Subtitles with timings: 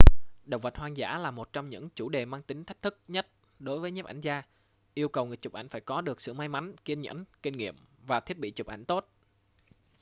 [0.45, 3.27] động vật hoang dã là một trong những chủ đề mang tính thách thức nhất
[3.59, 4.43] đối với nhiếp ảnh gia
[4.93, 7.75] yêu cầu người chụp phải có được sự may mắn kiên nhẫn kinh nghiệm
[8.05, 9.09] và thiết bị chụp ảnh tốt